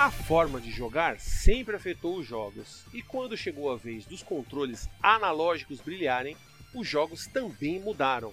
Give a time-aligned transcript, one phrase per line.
[0.00, 4.88] A forma de jogar sempre afetou os jogos, e quando chegou a vez dos controles
[5.02, 6.38] analógicos brilharem,
[6.74, 8.32] os jogos também mudaram,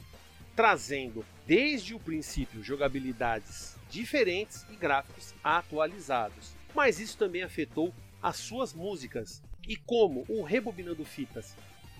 [0.56, 6.56] trazendo desde o princípio jogabilidades diferentes e gráficos atualizados.
[6.74, 7.94] Mas isso também afetou
[8.24, 9.44] as suas músicas.
[9.68, 11.54] E como o Rebobinando Fitas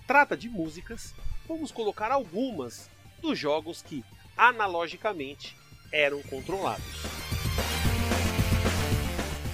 [0.06, 1.14] trata de músicas,
[1.46, 2.88] vamos colocar algumas
[3.20, 4.02] dos jogos que
[4.34, 5.54] analogicamente
[5.92, 7.18] eram controlados.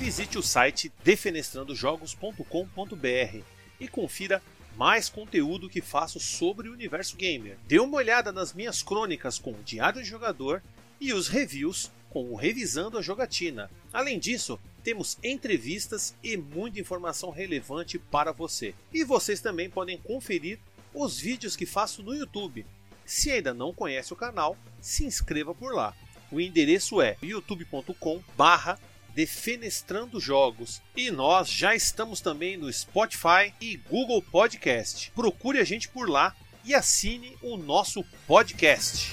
[0.05, 3.43] Visite o site defenestrandojogos.com.br
[3.81, 4.43] e confira
[4.77, 7.57] mais conteúdo que faço sobre o universo gamer.
[7.67, 10.63] Dê uma olhada nas minhas crônicas com o Diário de Jogador
[11.01, 13.71] e os reviews com o Revisando a Jogatina.
[13.91, 18.75] Além disso, temos entrevistas e muita informação relevante para você.
[18.93, 20.59] E vocês também podem conferir
[20.93, 22.67] os vídeos que faço no YouTube.
[23.07, 25.97] Se ainda não conhece o canal, se inscreva por lá.
[26.31, 28.79] O endereço é youtube.com/barra
[29.15, 30.83] Defenestrando Jogos.
[30.97, 35.11] E nós já estamos também no Spotify e Google Podcast.
[35.15, 36.35] Procure a gente por lá
[36.65, 39.13] e assine o nosso podcast.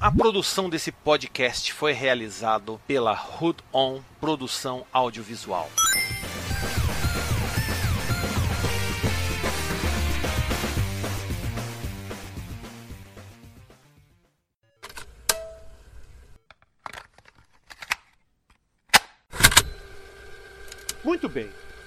[0.00, 5.70] A produção desse podcast foi realizado pela Hood On Produção Audiovisual.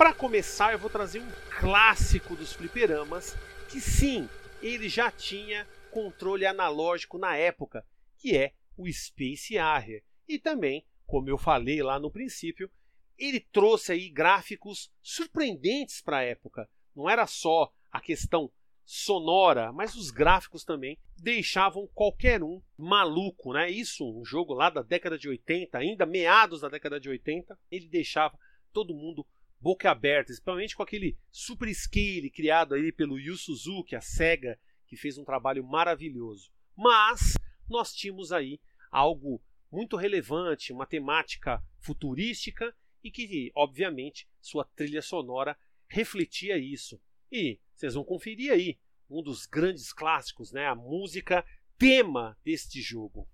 [0.04, 3.38] Para começar, eu vou trazer um clássico dos fliperamas,
[3.70, 4.28] que sim,
[4.62, 7.86] ele já tinha controle analógico na época,
[8.18, 10.04] que é o Space Harrier.
[10.28, 12.70] E também, como eu falei lá no princípio,
[13.18, 16.70] ele trouxe aí gráficos surpreendentes para a época.
[16.94, 18.52] Não era só a questão
[18.84, 23.72] sonora, mas os gráficos também deixavam qualquer um maluco, né?
[23.72, 27.88] Isso, um jogo lá da década de 80, ainda meados da década de 80, ele
[27.88, 28.38] deixava
[28.74, 29.26] todo mundo
[29.64, 34.98] boca aberta, principalmente com aquele super scale criado aí pelo Yu Suzuki, a Sega, que
[34.98, 36.52] fez um trabalho maravilhoso.
[36.76, 37.38] Mas
[37.70, 38.60] nós tínhamos aí
[38.92, 39.42] algo
[39.72, 45.58] muito relevante, uma temática futurística e que, obviamente, sua trilha sonora
[45.88, 47.02] refletia isso.
[47.32, 48.78] E vocês vão conferir aí
[49.10, 51.46] um dos grandes clássicos, né, a música
[51.78, 53.30] tema deste jogo.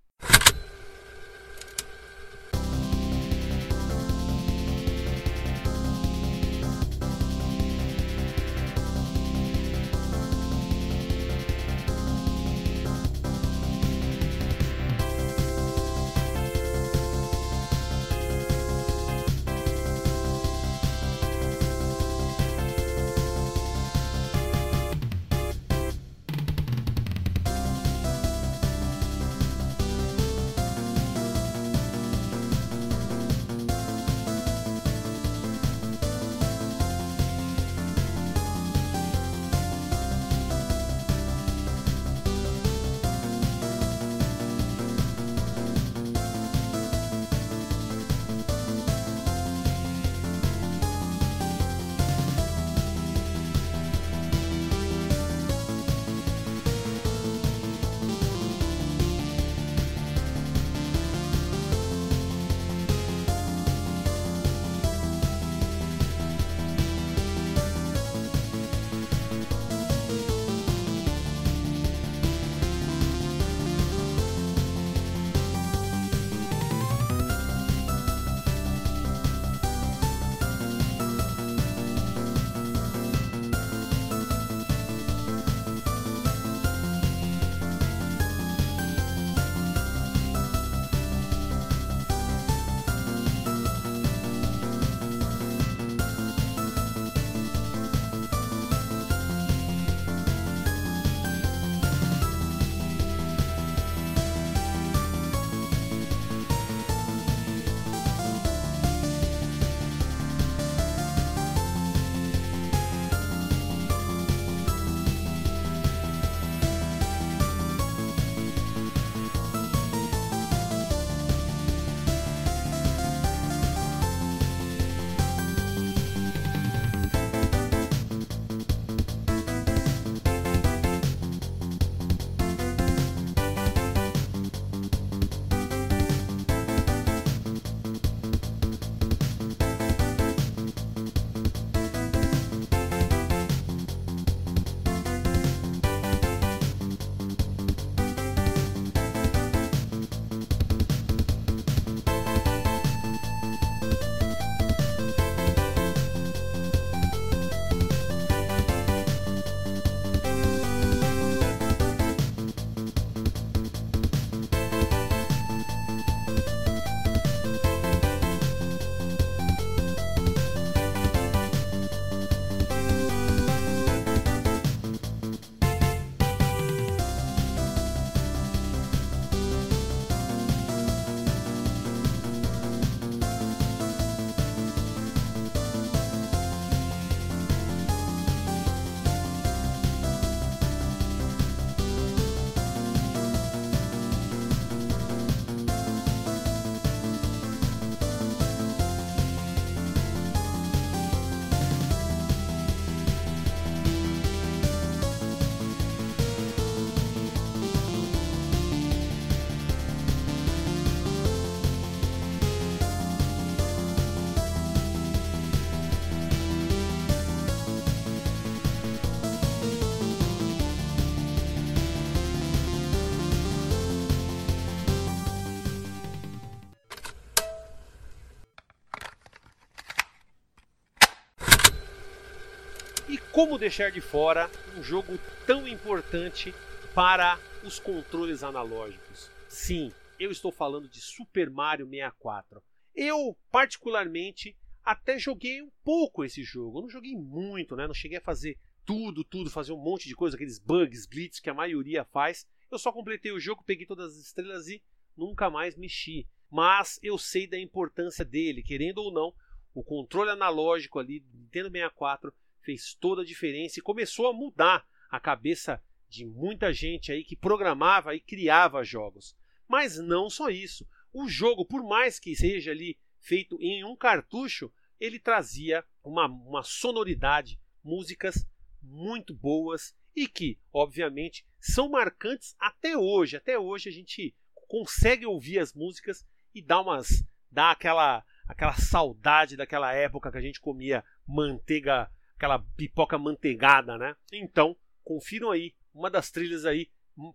[233.10, 234.48] E como deixar de fora
[234.78, 236.54] um jogo tão importante
[236.94, 239.28] para os controles analógicos?
[239.48, 242.62] Sim, eu estou falando de Super Mario 64.
[242.94, 246.78] Eu, particularmente, até joguei um pouco esse jogo.
[246.78, 247.88] Eu não joguei muito, né?
[247.88, 251.50] Não cheguei a fazer tudo, tudo, fazer um monte de coisa, aqueles bugs, glitches que
[251.50, 252.46] a maioria faz.
[252.70, 254.80] Eu só completei o jogo, peguei todas as estrelas e
[255.16, 256.28] nunca mais mexi.
[256.48, 259.34] Mas eu sei da importância dele, querendo ou não,
[259.74, 264.86] o controle analógico ali do Nintendo 64 fez toda a diferença e começou a mudar
[265.10, 269.36] a cabeça de muita gente aí que programava e criava jogos.
[269.68, 270.86] Mas não só isso.
[271.12, 276.62] O jogo, por mais que seja ali feito em um cartucho, ele trazia uma, uma
[276.62, 278.46] sonoridade, músicas
[278.82, 283.36] muito boas e que, obviamente, são marcantes até hoje.
[283.36, 284.34] Até hoje a gente
[284.68, 290.40] consegue ouvir as músicas e dá umas dá aquela aquela saudade daquela época que a
[290.40, 292.10] gente comia manteiga,
[292.40, 294.16] aquela pipoca manteigada, né?
[294.32, 296.88] Então, confiram aí uma das trilhas aí,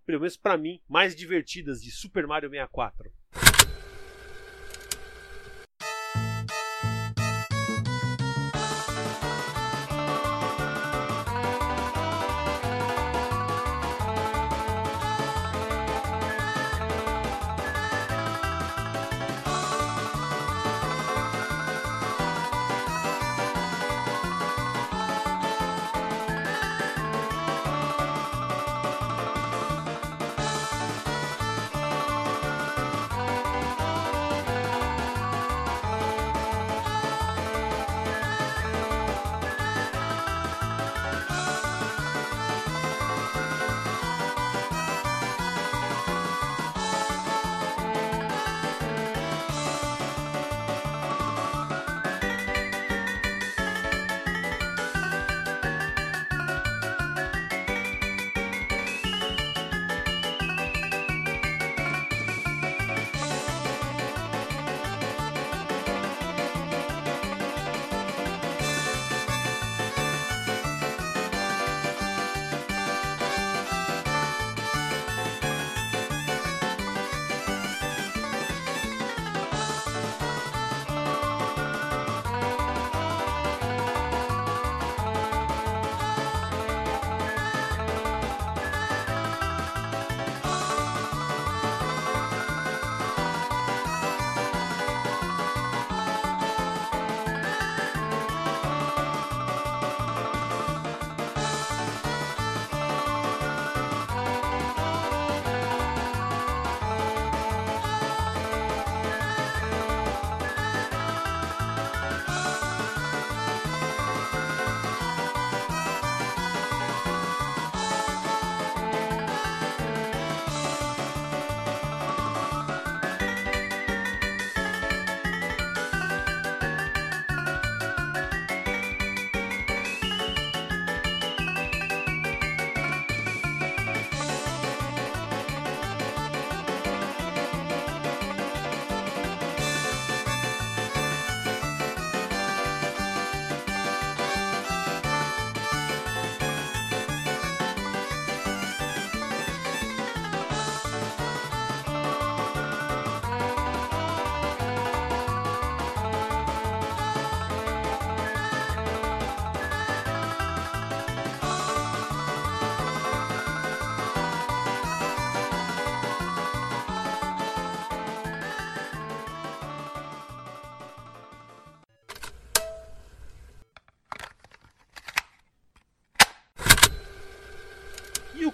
[0.04, 3.14] pelo menos para mim, mais divertidas de Super Mario 64.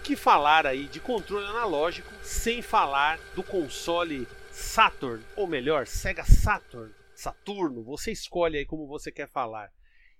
[0.01, 6.93] Que falar aí de controle analógico sem falar do console Saturn, ou melhor, Sega Saturn,
[7.15, 9.71] Saturno, você escolhe aí como você quer falar.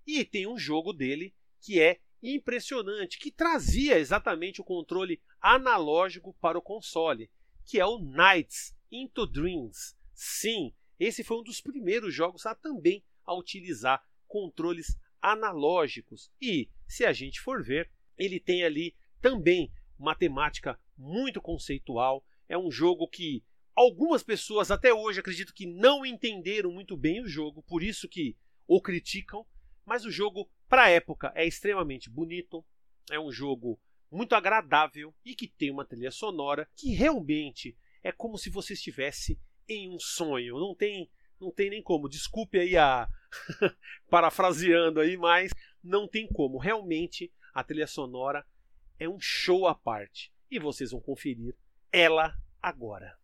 [0.06, 6.58] E tem um jogo dele que é impressionante, que trazia exatamente o controle analógico para
[6.58, 7.30] o console,
[7.66, 9.96] que é o Nights into Dreams.
[10.14, 16.32] Sim, esse foi um dos primeiros jogos a também a utilizar controles analógicos.
[16.40, 22.26] E, se a gente for ver, ele tem ali também uma temática muito conceitual.
[22.50, 23.44] É um jogo que
[23.76, 28.36] algumas pessoas até hoje acredito que não entenderam muito bem o jogo, por isso que
[28.68, 29.46] o criticam.
[29.86, 32.64] Mas o jogo, para a época, é extremamente bonito.
[33.10, 33.80] É um jogo
[34.12, 39.40] muito agradável e que tem uma trilha sonora que realmente é como se você estivesse
[39.68, 40.60] em um sonho.
[40.60, 41.10] Não tem,
[41.40, 42.10] não tem nem como.
[42.10, 43.08] Desculpe aí a
[44.10, 45.52] parafraseando aí, mas
[45.84, 46.58] não tem como.
[46.58, 48.46] Realmente, a trilha sonora
[49.02, 50.32] é um show à parte.
[50.50, 51.56] E vocês vão conferir
[51.92, 53.18] ela agora.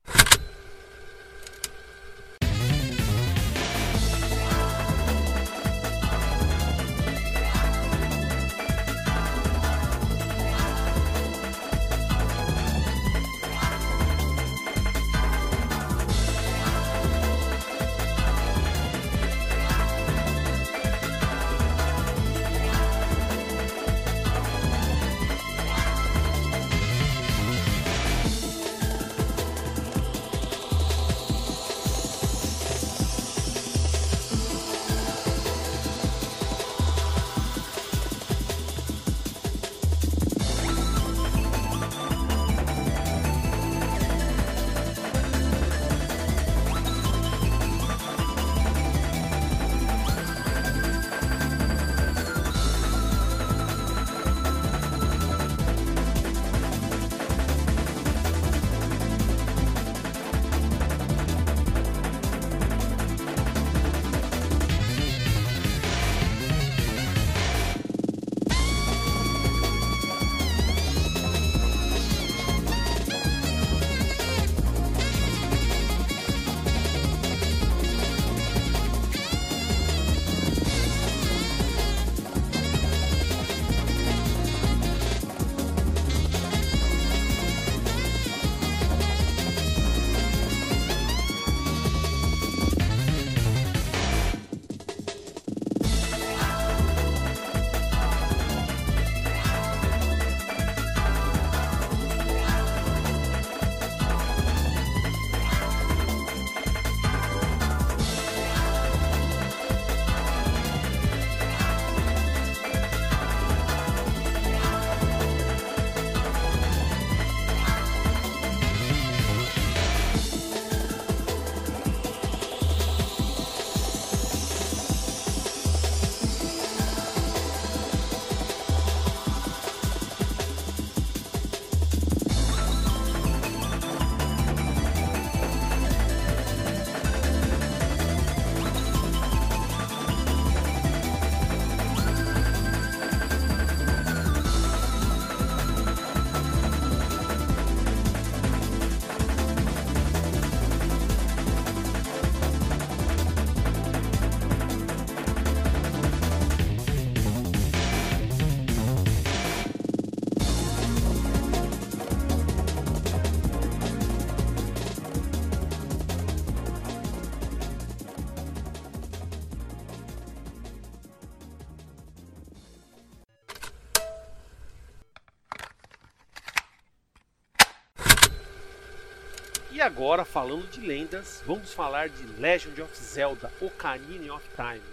[179.98, 184.86] Agora, falando de lendas, vamos falar de Legend of Zelda Ocarina of Time.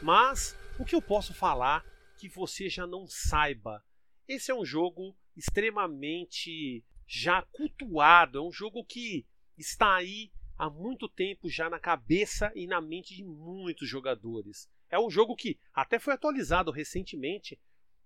[0.00, 1.84] Mas o que eu posso falar
[2.16, 3.84] que você já não saiba?
[4.28, 9.26] Esse é um jogo extremamente já cultuado, é um jogo que
[9.58, 14.70] está aí há muito tempo já na cabeça e na mente de muitos jogadores.
[14.88, 17.58] É um jogo que até foi atualizado recentemente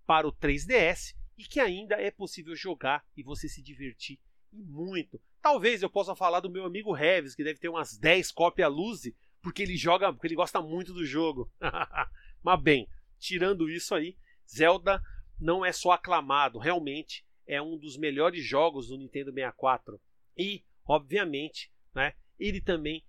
[0.06, 4.18] para o 3DS e que ainda é possível jogar e você se divertir
[4.50, 5.20] muito.
[5.46, 9.14] Talvez eu possa falar do meu amigo Reves, que deve ter umas 10 cópias Luzi,
[9.40, 11.48] porque ele joga, porque ele gosta muito do jogo.
[12.42, 14.16] Mas bem, tirando isso aí,
[14.52, 15.00] Zelda
[15.40, 20.00] não é só aclamado, realmente é um dos melhores jogos do Nintendo 64.
[20.36, 23.04] E, obviamente, né, ele também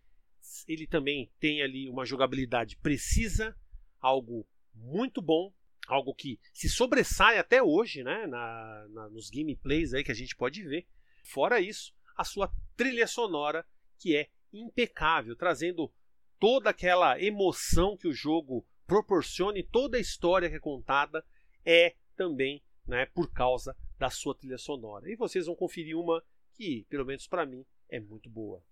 [0.68, 3.58] ele também tem ali uma jogabilidade precisa,
[4.00, 5.52] algo muito bom,
[5.88, 10.36] algo que se sobressai até hoje, né, na, na, nos gameplays aí que a gente
[10.36, 10.86] pode ver.
[11.24, 13.66] Fora isso, a sua trilha sonora,
[14.00, 15.94] que é impecável, trazendo
[16.40, 21.24] toda aquela emoção que o jogo proporciona e toda a história que é contada
[21.64, 25.10] é também né, por causa da sua trilha sonora.
[25.12, 28.64] E vocês vão conferir uma que, pelo menos para mim, é muito boa.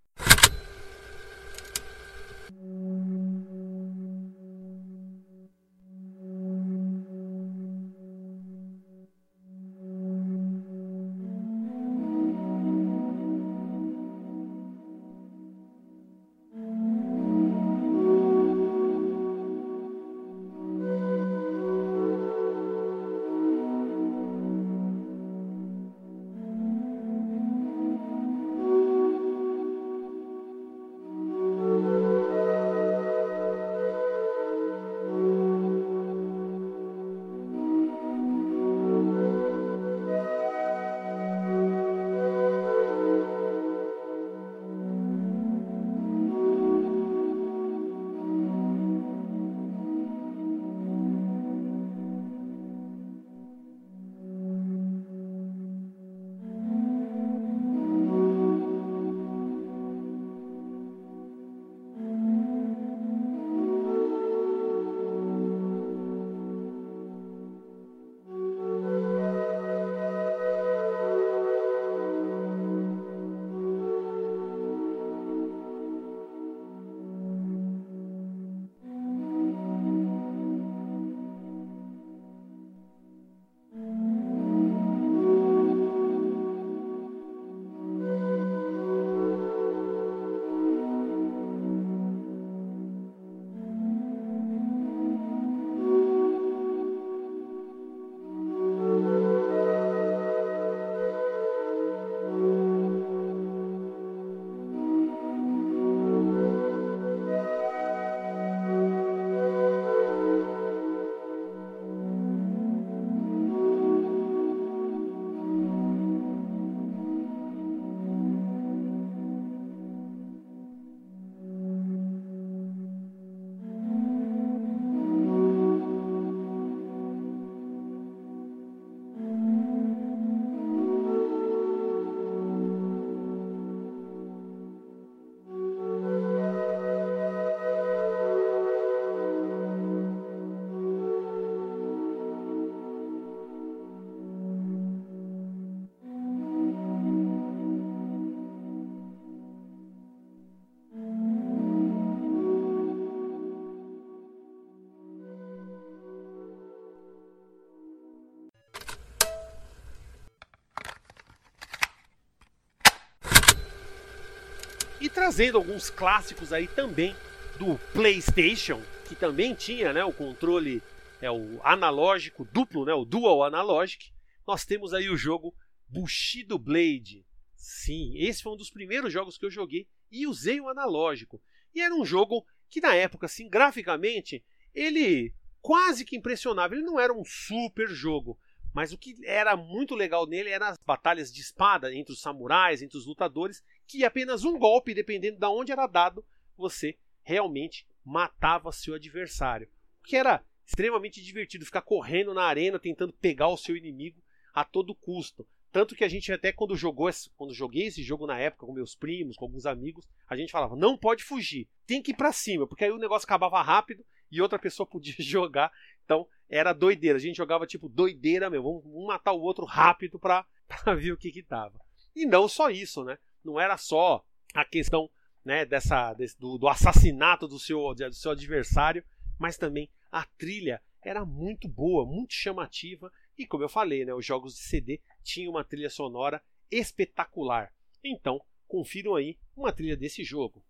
[165.26, 167.16] Trazendo alguns clássicos aí também
[167.58, 170.84] do PlayStation, que também tinha né, o controle
[171.20, 174.04] é o analógico duplo, né, o dual analógico.
[174.46, 175.52] Nós temos aí o jogo
[175.88, 177.26] Bushido Blade.
[177.56, 181.42] Sim, esse foi um dos primeiros jogos que eu joguei e usei o analógico.
[181.74, 186.76] E era um jogo que na época, assim, graficamente, ele quase que impressionava.
[186.76, 188.38] Ele não era um super jogo,
[188.76, 192.84] mas o que era muito legal nele eram as batalhas de espada entre os samurais,
[192.84, 196.26] entre os lutadores, que apenas um golpe, dependendo de onde era dado,
[196.58, 199.68] você realmente matava seu adversário.
[200.02, 204.22] O que era extremamente divertido ficar correndo na arena tentando pegar o seu inimigo
[204.54, 205.48] a todo custo.
[205.72, 208.96] Tanto que a gente até quando jogou quando joguei esse jogo na época com meus
[208.96, 212.66] primos, com alguns amigos, a gente falava: "Não pode fugir, tem que ir para cima",
[212.66, 215.72] porque aí o negócio acabava rápido e outra pessoa podia jogar.
[216.06, 217.18] Então, era doideira.
[217.18, 220.46] A gente jogava tipo doideira mesmo, vamos matar o outro rápido para
[220.98, 221.78] ver o que que tava.
[222.16, 223.18] E não só isso, né?
[223.46, 225.10] Não era só a questão
[225.44, 229.04] né, dessa, desse, do, do, assassinato do seu, do seu adversário,
[229.38, 234.26] mas também a trilha era muito boa, muito chamativa e como eu falei, né, os
[234.26, 237.72] jogos de CD tinham uma trilha sonora espetacular.
[238.04, 240.64] Então, confiram aí uma trilha desse jogo.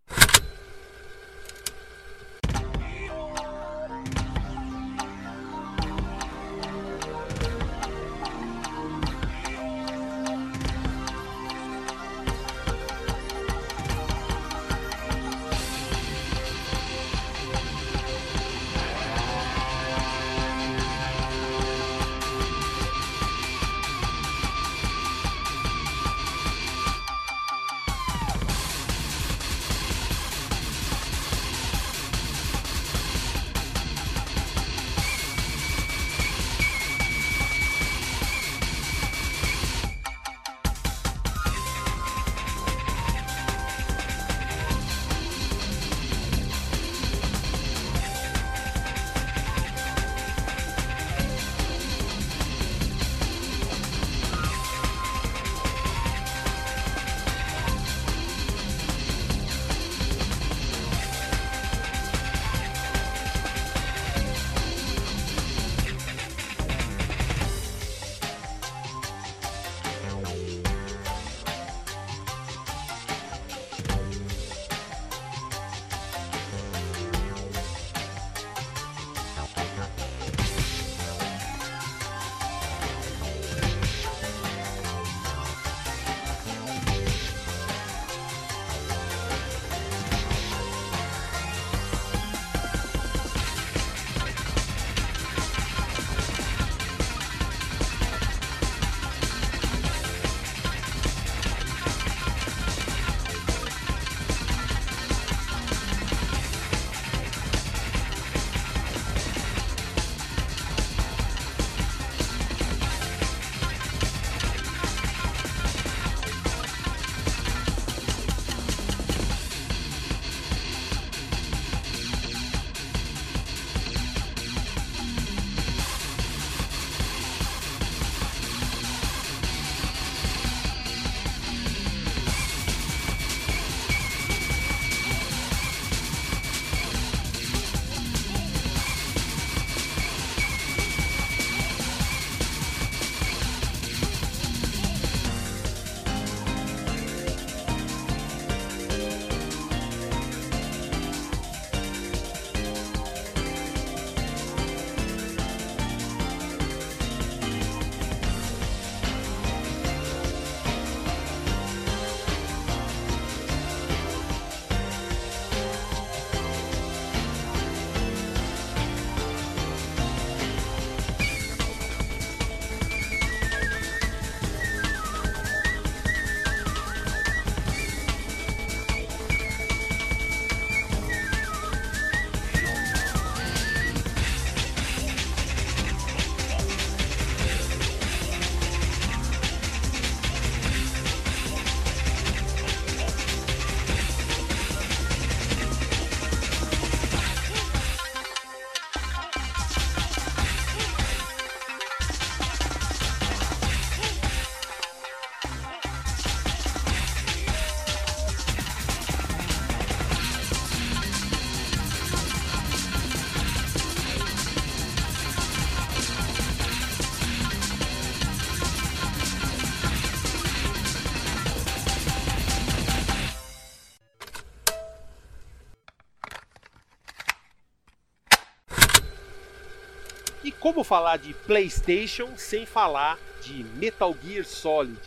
[230.75, 234.99] Como falar de PlayStation sem falar de Metal Gear Solid?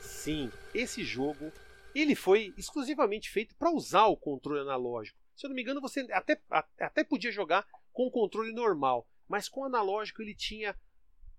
[0.00, 1.52] Sim, esse jogo
[1.92, 5.18] ele foi exclusivamente feito para usar o controle analógico.
[5.34, 6.40] Se eu não me engano, você até,
[6.78, 10.76] até podia jogar com o controle normal, mas com o analógico ele tinha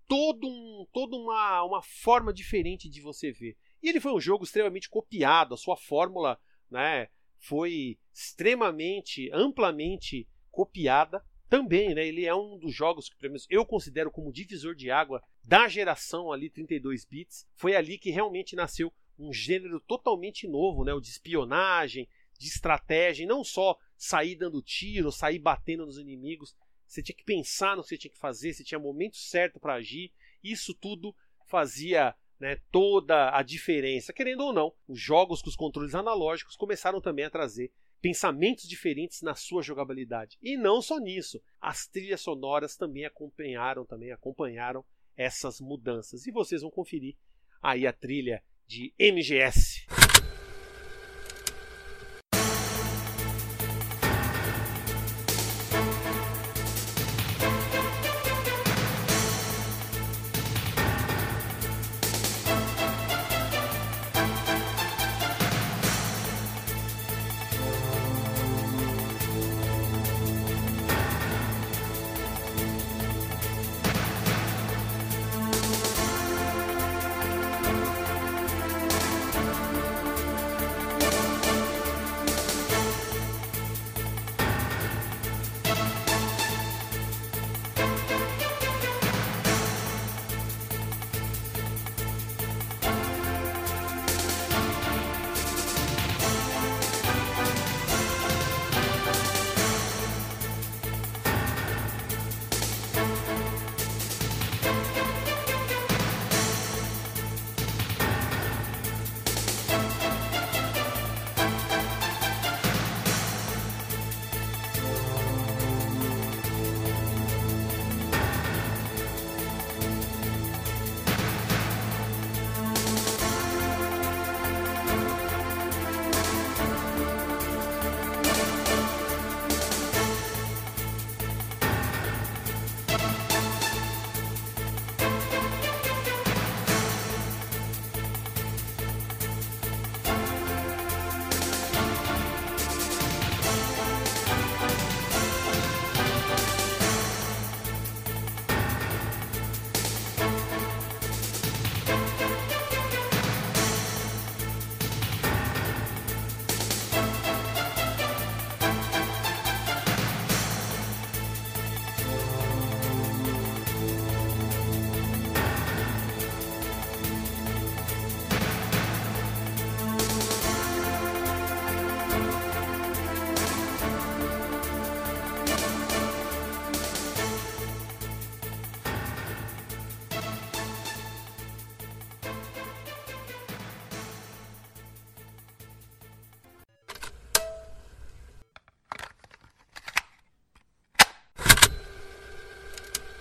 [0.05, 3.55] todo um, toda uma, uma forma diferente de você ver.
[3.81, 6.37] E ele foi um jogo extremamente copiado, a sua fórmula
[6.69, 7.07] né,
[7.39, 12.07] foi extremamente, amplamente copiada também, né?
[12.07, 13.17] Ele é um dos jogos que
[13.49, 17.45] eu considero como divisor de água da geração ali 32 bits.
[17.57, 20.93] Foi ali que realmente nasceu um gênero totalmente novo, né?
[20.93, 22.07] O de espionagem,
[22.39, 26.55] de estratégia, e não só sair dando tiro, sair batendo nos inimigos.
[26.87, 29.73] Você tinha que pensar no que você tinha que fazer, você tinha momento certo para
[29.73, 30.09] agir.
[30.41, 31.13] Isso tudo
[31.47, 34.13] fazia né, toda a diferença.
[34.13, 39.21] Querendo ou não, os jogos com os controles analógicos começaram também a trazer pensamentos diferentes
[39.21, 40.37] na sua jogabilidade.
[40.41, 44.83] E não só nisso, as trilhas sonoras também acompanharam, também acompanharam
[45.15, 46.25] essas mudanças.
[46.25, 47.15] E vocês vão conferir
[47.61, 49.70] aí a trilha de MGS.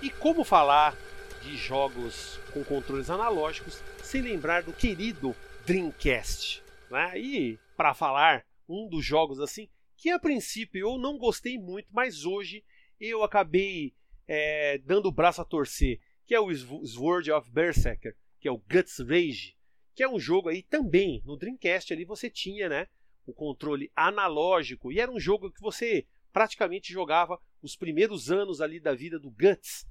[0.09, 0.97] Como falar
[1.43, 5.37] de jogos com controles analógicos sem lembrar do querido
[5.67, 6.63] Dreamcast?
[6.91, 7.19] Né?
[7.19, 12.25] E para falar um dos jogos assim, que a princípio eu não gostei muito, mas
[12.25, 12.65] hoje
[12.99, 13.95] eu acabei
[14.27, 16.55] é, dando o braço a torcer, que é o
[16.87, 19.57] Sword of Berserker, que é o Guts Rage,
[19.95, 22.87] que é um jogo aí também no Dreamcast ali você tinha, né,
[23.27, 28.81] o controle analógico e era um jogo que você praticamente jogava os primeiros anos ali
[28.81, 29.85] da vida do Guts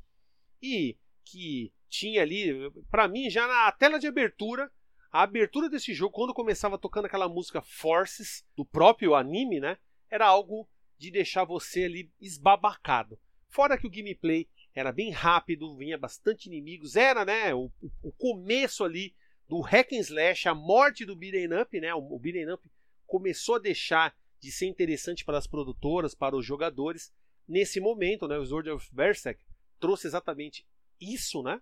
[0.61, 4.71] e que tinha ali, para mim, já na tela de abertura,
[5.11, 9.77] a abertura desse jogo, quando começava tocando aquela música Forces, do próprio anime, né?
[10.09, 13.19] Era algo de deixar você ali esbabacado.
[13.47, 17.71] Fora que o gameplay era bem rápido, vinha bastante inimigos, era, né, o,
[18.03, 19.15] o começo ali
[19.47, 21.93] do hack and slash, a morte do beat'em up, né?
[21.95, 22.63] O, o beat'em up
[23.07, 27.11] começou a deixar de ser interessante para as produtoras, para os jogadores.
[27.47, 29.43] Nesse momento, né, o Sword of Berserk
[29.79, 30.65] trouxe exatamente
[30.99, 31.61] isso, né?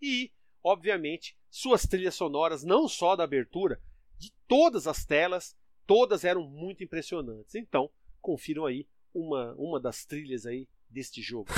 [0.00, 0.30] E,
[0.62, 3.80] obviamente, suas trilhas sonoras, não só da abertura,
[4.18, 5.56] de todas as telas,
[5.86, 7.54] todas eram muito impressionantes.
[7.54, 11.48] Então, confiram aí uma, uma das trilhas aí deste jogo.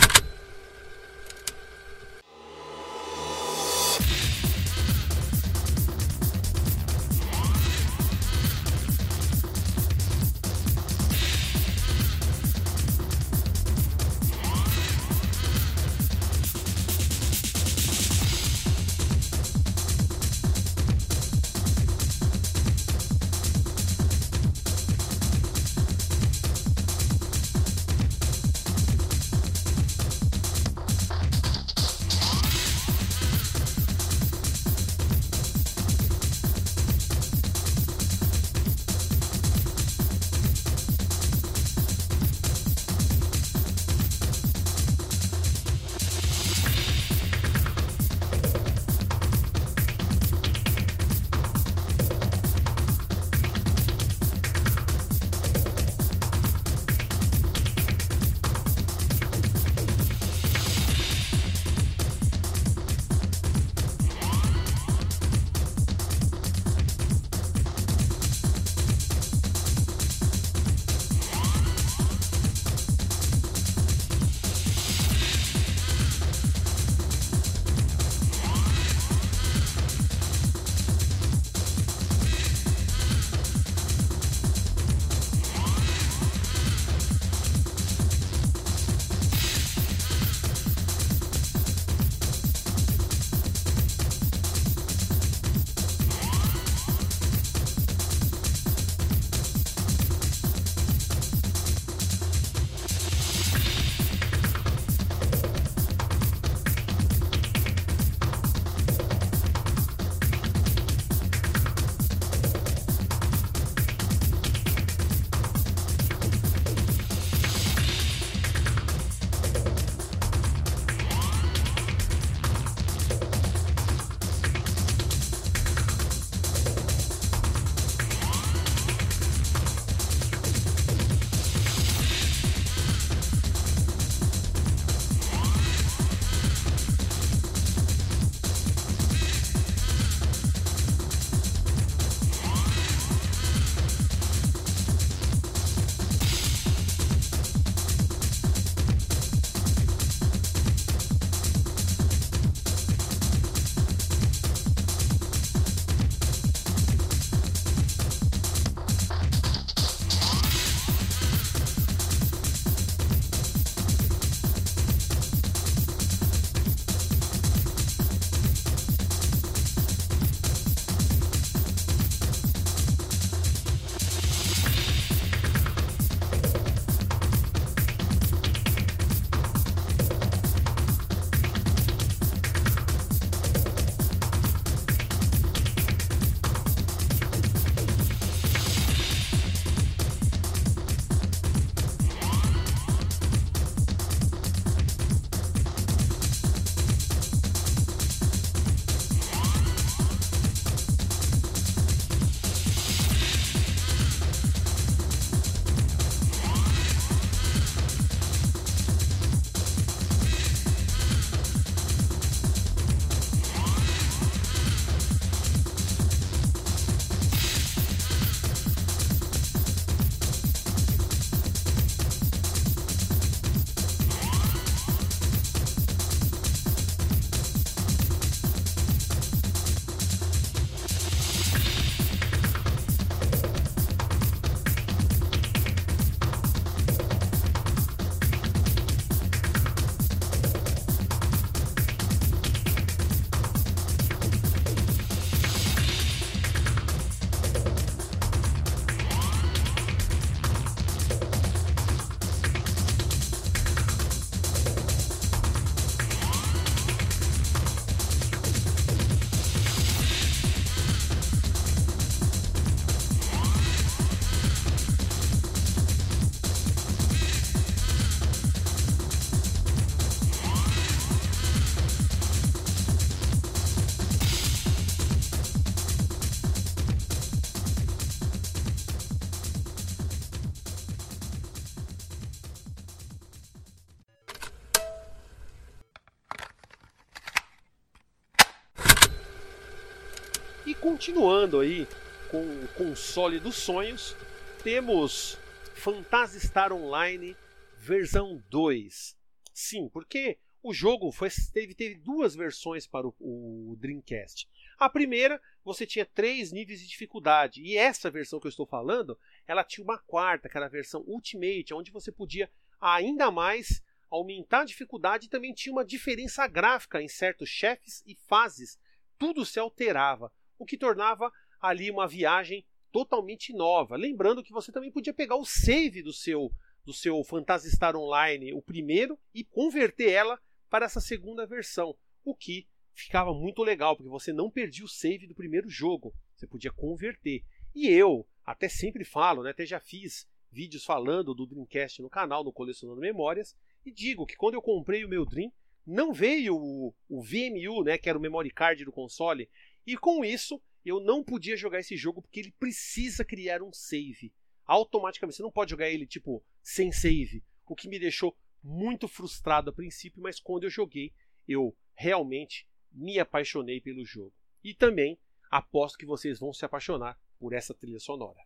[291.01, 291.89] Continuando aí
[292.31, 294.15] com o console dos sonhos,
[294.63, 295.39] temos
[295.73, 297.35] Phantasy Star Online
[297.79, 299.17] versão 2.
[299.51, 304.47] Sim, porque o jogo foi, teve, teve duas versões para o, o, Dreamcast.
[304.79, 307.63] A primeira, você tinha três níveis de dificuldade.
[307.63, 311.03] E essa versão que eu estou falando, ela tinha uma quarta, que era a versão
[311.07, 317.01] Ultimate, onde você podia ainda mais aumentar a dificuldade e também tinha uma diferença gráfica
[317.01, 318.79] em certos chefes e fases.
[319.19, 320.31] Tudo se alterava,
[320.61, 323.97] o que tornava ali uma viagem totalmente nova.
[323.97, 328.63] Lembrando que você também podia pegar o save do seu do seu Phantasy Online, o
[328.63, 331.95] primeiro, e converter ela para essa segunda versão,
[332.25, 336.47] o que ficava muito legal, porque você não perdia o save do primeiro jogo, você
[336.47, 337.45] podia converter.
[337.75, 342.43] E eu até sempre falo, né, até já fiz vídeos falando do Dreamcast no canal,
[342.43, 345.53] no Colecionando Memórias, e digo que quando eu comprei o meu Dream,
[345.87, 349.51] não veio o, o VMU, né, que era o memory card do console,
[349.87, 354.33] e com isso eu não podia jogar esse jogo porque ele precisa criar um save.
[354.65, 359.71] Automaticamente, você não pode jogar ele tipo sem save, o que me deixou muito frustrado
[359.71, 361.13] a princípio, mas quando eu joguei,
[361.47, 364.33] eu realmente me apaixonei pelo jogo.
[364.63, 365.19] E também
[365.51, 368.41] aposto que vocês vão se apaixonar por essa trilha sonora.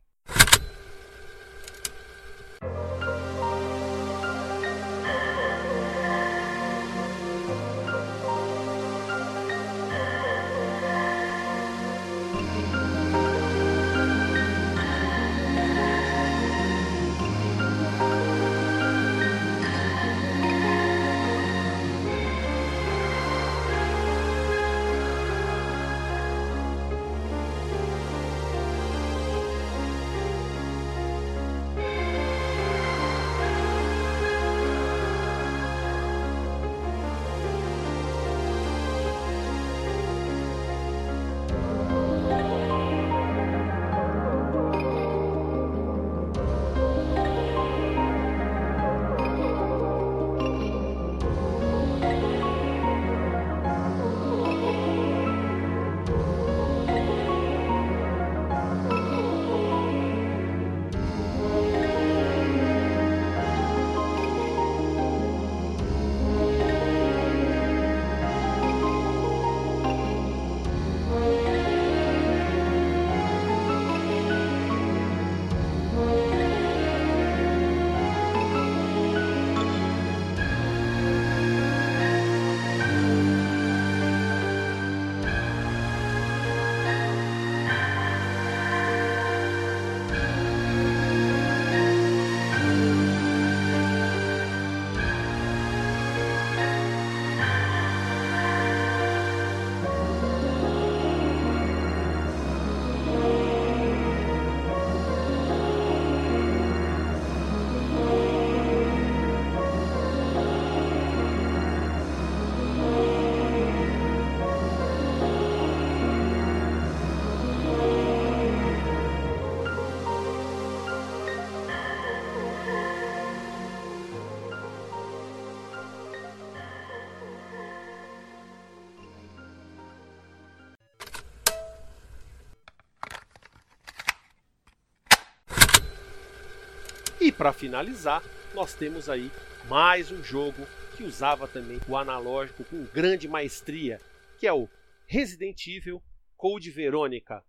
[137.34, 138.22] Para finalizar,
[138.54, 139.30] nós temos aí
[139.68, 140.66] mais um jogo
[140.96, 144.00] que usava também o analógico com grande maestria,
[144.38, 144.68] que é o
[145.06, 146.02] Resident Evil
[146.36, 147.44] Code Verônica.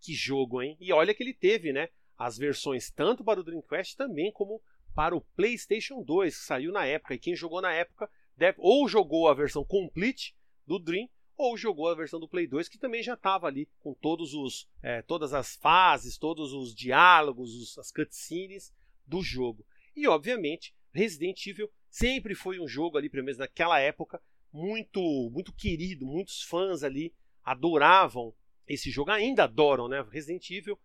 [0.00, 0.76] Que jogo, hein?
[0.80, 1.90] E olha que ele teve, né?
[2.16, 4.62] As versões tanto para o Dreamcast também como
[4.94, 7.14] para o PlayStation 2, que saiu na época.
[7.14, 10.34] E quem jogou na época deve, ou jogou a versão complete
[10.66, 13.94] do Dream ou jogou a versão do Play 2 que também já estava ali com
[13.94, 18.74] todos os, é, todas as fases, todos os diálogos, os, as cutscenes
[19.08, 19.66] do jogo.
[19.96, 25.00] E obviamente, Resident Evil sempre foi um jogo ali, pelo menos naquela época, muito
[25.30, 28.34] muito querido, muitos fãs ali adoravam
[28.66, 30.04] esse jogo, ainda adoram, né?
[30.10, 30.78] Resident Evil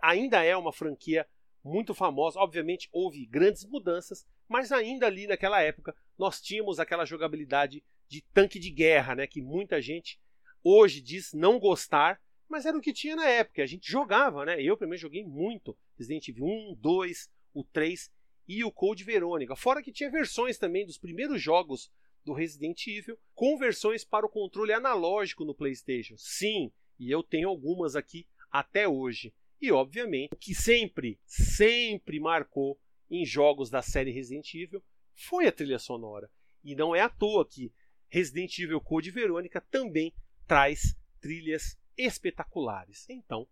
[0.00, 1.26] ainda é uma franquia
[1.62, 2.40] muito famosa.
[2.40, 8.58] Obviamente houve grandes mudanças, mas ainda ali naquela época nós tínhamos aquela jogabilidade de tanque
[8.58, 9.26] de guerra, né?
[9.26, 10.18] Que muita gente
[10.64, 13.62] hoje diz não gostar, mas era o que tinha na época.
[13.62, 14.60] A gente jogava, né?
[14.60, 18.10] Eu primeiro joguei muito Resident Evil 1, 2, o 3
[18.46, 19.56] e o Code Verônica.
[19.56, 21.90] Fora que tinha versões também dos primeiros jogos
[22.24, 26.14] do Resident Evil com versões para o controle analógico no PlayStation.
[26.16, 29.34] Sim, e eu tenho algumas aqui até hoje.
[29.60, 32.78] E obviamente, o que sempre, sempre marcou
[33.10, 34.82] em jogos da série Resident Evil
[35.14, 36.30] foi a trilha sonora.
[36.62, 37.72] E não é à toa que
[38.08, 40.14] Resident Evil Code Verônica também
[40.46, 43.08] traz trilhas espetaculares.
[43.08, 43.46] Então,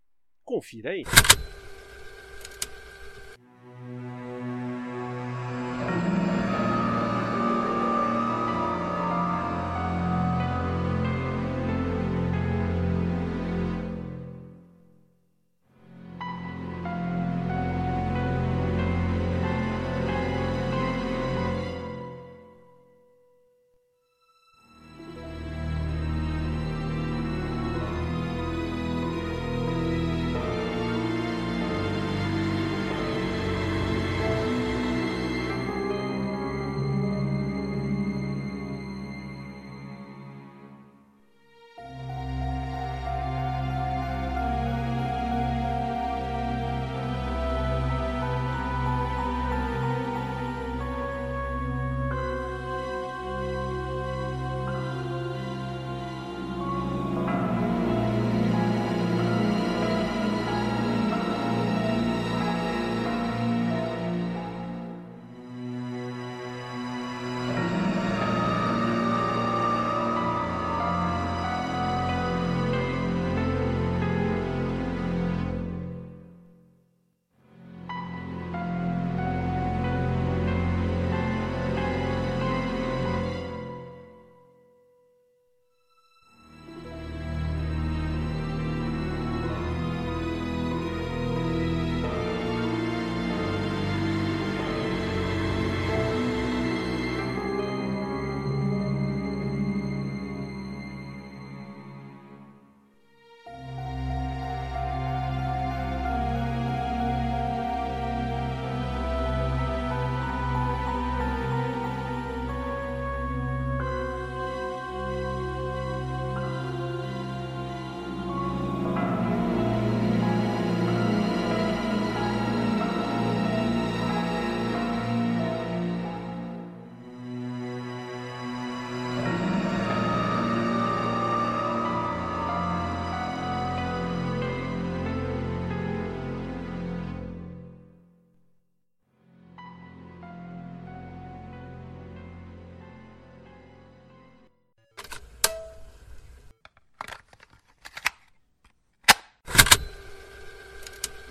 [0.44, 1.02] confira aí.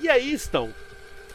[0.06, 0.72] E aí estão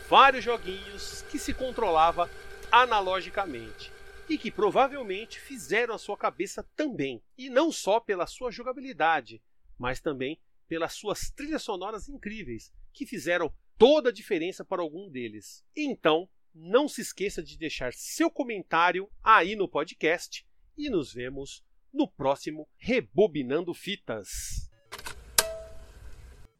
[0.08, 2.30] vários joguinhos que se controlava
[2.70, 3.90] analogicamente
[4.28, 9.42] e que provavelmente fizeram a sua cabeça também, e não só pela sua jogabilidade,
[9.76, 15.64] mas também pelas suas trilhas sonoras incríveis, que fizeram toda a diferença para algum deles.
[15.76, 20.46] Então, não se esqueça de deixar seu comentário aí no podcast
[20.78, 24.69] e nos vemos no próximo Rebobinando Fitas.